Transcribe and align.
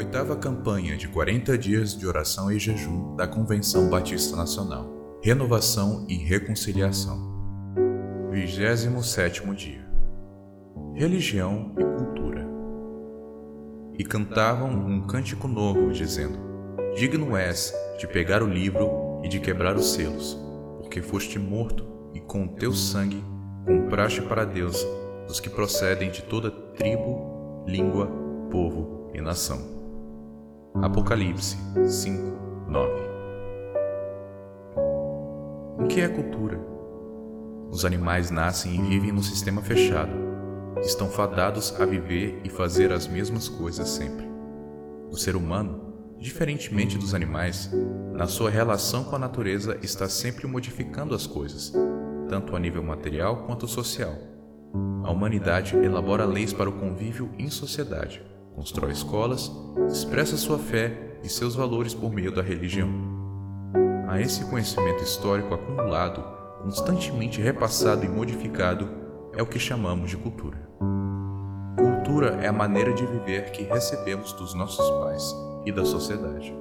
Oitava 0.00 0.34
campanha 0.34 0.96
de 0.96 1.08
40 1.08 1.58
dias 1.58 1.94
de 1.94 2.06
oração 2.06 2.50
e 2.50 2.58
jejum 2.58 3.14
da 3.16 3.28
Convenção 3.28 3.90
Batista 3.90 4.34
Nacional. 4.34 5.20
Renovação 5.22 6.06
e 6.08 6.14
reconciliação. 6.14 7.20
27 8.30 9.42
dia. 9.54 9.86
Religião 10.94 11.74
e 11.78 11.84
cultura. 11.98 12.48
E 13.98 14.02
cantavam 14.02 14.70
um 14.70 15.06
cântico 15.06 15.46
novo, 15.46 15.92
dizendo: 15.92 16.38
Digno 16.96 17.36
és 17.36 17.70
de 17.98 18.06
pegar 18.06 18.42
o 18.42 18.48
livro 18.48 19.20
e 19.22 19.28
de 19.28 19.38
quebrar 19.38 19.76
os 19.76 19.92
selos, 19.92 20.34
porque 20.78 21.02
foste 21.02 21.38
morto 21.38 21.86
e 22.14 22.20
com 22.20 22.48
teu 22.48 22.72
sangue 22.72 23.22
compraste 23.66 24.22
para 24.22 24.46
Deus 24.46 24.82
os 25.28 25.40
que 25.40 25.50
procedem 25.50 26.10
de 26.10 26.22
toda 26.22 26.50
tribo, 26.50 27.66
língua, 27.68 28.06
povo 28.50 29.10
e 29.12 29.20
nação. 29.20 29.79
Apocalipse 30.82 31.56
5, 31.86 32.66
9 32.68 32.92
O 35.78 35.86
que 35.86 36.00
é 36.00 36.08
cultura? 36.08 36.58
Os 37.70 37.84
animais 37.84 38.30
nascem 38.30 38.74
e 38.74 38.88
vivem 38.88 39.12
no 39.12 39.22
sistema 39.22 39.62
fechado. 39.62 40.12
Estão 40.82 41.08
fadados 41.08 41.78
a 41.80 41.84
viver 41.84 42.40
e 42.44 42.48
fazer 42.48 42.92
as 42.92 43.06
mesmas 43.06 43.48
coisas 43.48 43.88
sempre. 43.88 44.26
O 45.10 45.16
ser 45.16 45.36
humano, 45.36 45.94
diferentemente 46.18 46.98
dos 46.98 47.14
animais, 47.14 47.70
na 48.12 48.26
sua 48.26 48.50
relação 48.50 49.04
com 49.04 49.16
a 49.16 49.18
natureza 49.18 49.78
está 49.82 50.08
sempre 50.08 50.46
modificando 50.46 51.14
as 51.14 51.26
coisas, 51.26 51.72
tanto 52.28 52.56
a 52.56 52.58
nível 52.58 52.82
material 52.82 53.44
quanto 53.46 53.68
social 53.68 54.30
a 55.10 55.10
humanidade 55.10 55.76
elabora 55.76 56.24
leis 56.24 56.52
para 56.52 56.68
o 56.68 56.72
convívio 56.72 57.30
em 57.38 57.50
sociedade, 57.50 58.22
constrói 58.60 58.92
escolas, 58.92 59.50
expressa 59.90 60.36
sua 60.36 60.58
fé 60.58 61.18
e 61.24 61.30
seus 61.30 61.54
valores 61.54 61.94
por 61.94 62.12
meio 62.12 62.30
da 62.30 62.42
religião. 62.42 62.90
A 64.06 64.20
esse 64.20 64.44
conhecimento 64.44 65.02
histórico 65.02 65.54
acumulado, 65.54 66.22
constantemente 66.62 67.40
repassado 67.40 68.04
e 68.04 68.08
modificado, 68.08 68.86
é 69.34 69.42
o 69.42 69.46
que 69.46 69.58
chamamos 69.58 70.10
de 70.10 70.18
cultura. 70.18 70.58
Cultura 71.74 72.38
é 72.42 72.48
a 72.48 72.52
maneira 72.52 72.92
de 72.92 73.06
viver 73.06 73.50
que 73.50 73.62
recebemos 73.62 74.34
dos 74.34 74.52
nossos 74.52 74.90
pais 75.02 75.34
e 75.64 75.72
da 75.72 75.86
sociedade. 75.86 76.54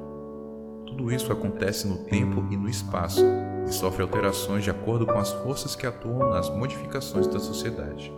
Tudo 0.88 1.11
isso 1.11 1.33
acontece 1.33 1.86
no 1.86 2.05
tempo 2.05 2.47
e 2.50 2.55
no 2.55 2.70
espaço 2.70 3.25
e 3.67 3.73
sofre 3.73 4.03
alterações 4.03 4.64
de 4.64 4.72
acordo 4.72 5.05
com 5.05 5.20
as 5.20 5.33
forças 5.33 5.75
que 5.75 5.86
atuam 5.86 6.30
nas 6.30 6.50
modificações 6.50 7.27
da 7.27 7.39
sociedade. 7.39 8.09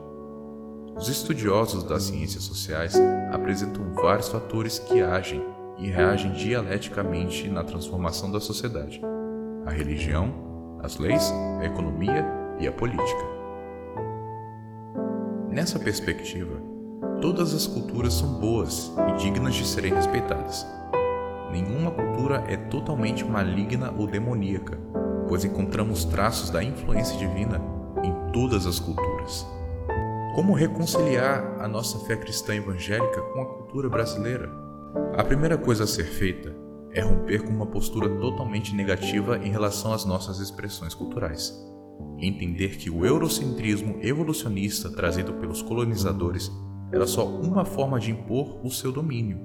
Os 1.02 1.09
estudiosos 1.09 1.83
das 1.83 2.03
ciências 2.03 2.44
sociais 2.44 2.94
apresentam 3.33 3.91
vários 3.91 4.30
fatores 4.30 4.77
que 4.77 5.02
agem 5.02 5.43
e 5.80 5.89
reagem 5.89 6.31
dialeticamente 6.31 7.49
na 7.49 7.63
transformação 7.63 8.31
da 8.31 8.39
sociedade: 8.39 9.02
a 9.66 9.71
religião, 9.71 10.80
as 10.83 10.99
leis, 10.99 11.33
a 11.59 11.66
economia 11.66 12.23
e 12.59 12.67
a 12.67 12.71
política. 12.71 13.25
Nessa 15.49 15.80
perspectiva, 15.80 16.61
todas 17.19 17.52
as 17.55 17.65
culturas 17.65 18.13
são 18.13 18.36
boas 18.36 18.91
e 19.09 19.23
dignas 19.23 19.55
de 19.55 19.65
serem 19.65 19.95
respeitadas. 19.95 20.67
Nenhuma 21.52 21.89
cultura 21.89 22.43
é 22.47 22.55
totalmente 22.55 23.25
maligna 23.25 23.91
ou 23.97 24.05
demoníaca, 24.05 24.77
pois 25.27 25.43
encontramos 25.43 26.05
traços 26.05 26.52
da 26.52 26.63
influência 26.63 27.17
divina 27.17 27.59
em 28.03 28.31
todas 28.31 28.67
as 28.67 28.77
culturas. 28.77 29.47
Como 30.33 30.53
reconciliar 30.53 31.57
a 31.59 31.67
nossa 31.67 31.99
fé 31.99 32.15
cristã 32.15 32.55
evangélica 32.55 33.21
com 33.21 33.41
a 33.41 33.45
cultura 33.45 33.89
brasileira? 33.89 34.49
A 35.17 35.25
primeira 35.25 35.58
coisa 35.58 35.83
a 35.83 35.87
ser 35.87 36.05
feita 36.05 36.55
é 36.93 37.02
romper 37.02 37.43
com 37.43 37.52
uma 37.52 37.65
postura 37.65 38.08
totalmente 38.17 38.73
negativa 38.73 39.37
em 39.39 39.52
relação 39.52 39.91
às 39.91 40.05
nossas 40.05 40.39
expressões 40.39 40.93
culturais. 40.93 41.53
Entender 42.17 42.77
que 42.77 42.89
o 42.89 43.05
eurocentrismo 43.05 43.97
evolucionista 44.02 44.89
trazido 44.89 45.33
pelos 45.33 45.61
colonizadores 45.61 46.49
era 46.93 47.05
só 47.05 47.27
uma 47.27 47.65
forma 47.65 47.99
de 47.99 48.11
impor 48.11 48.65
o 48.65 48.70
seu 48.71 48.91
domínio, 48.93 49.37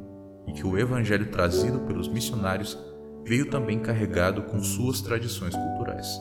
e 0.46 0.52
que 0.52 0.64
o 0.64 0.78
evangelho 0.78 1.32
trazido 1.32 1.80
pelos 1.80 2.06
missionários 2.06 2.78
veio 3.24 3.50
também 3.50 3.80
carregado 3.80 4.42
com 4.42 4.62
suas 4.62 5.00
tradições 5.00 5.54
culturais. 5.56 6.16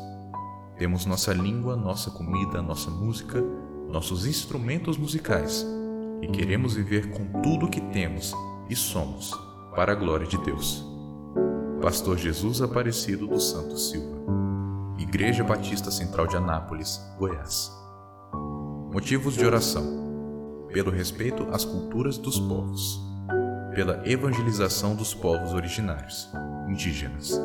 Temos 0.80 1.06
nossa 1.06 1.32
língua, 1.34 1.76
nossa 1.76 2.10
comida, 2.10 2.64
nossa 2.64 2.90
música, 2.90 3.44
nossos 3.96 4.26
instrumentos 4.26 4.98
musicais 4.98 5.66
e 6.22 6.28
queremos 6.28 6.74
viver 6.74 7.12
com 7.12 7.42
tudo 7.42 7.66
o 7.66 7.70
que 7.70 7.80
temos 7.80 8.34
e 8.70 8.76
somos, 8.76 9.32
para 9.74 9.94
a 9.94 9.96
glória 9.96 10.28
de 10.28 10.38
Deus. 10.40 10.86
Pastor 11.82 12.18
Jesus 12.18 12.62
Aparecido 12.62 13.26
dos 13.26 13.52
Santos 13.52 13.90
Silva, 13.92 14.18
Igreja 14.98 15.46
Batista 15.46 15.90
Central 15.92 16.28
de 16.28 16.36
Anápolis, 16.36 17.00
Goiás. 17.18 17.72
Motivos 18.92 19.34
de 19.36 19.46
oração: 19.46 20.68
pelo 20.74 20.92
respeito 20.92 21.48
às 21.54 21.64
culturas 21.64 22.18
dos 22.18 22.38
povos, 22.38 23.00
pela 23.74 24.06
evangelização 24.06 24.94
dos 24.94 25.14
povos 25.14 25.54
originários 25.54 26.30
indígenas 26.68 27.40